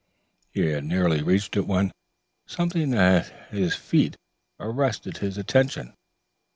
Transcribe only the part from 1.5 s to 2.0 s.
it when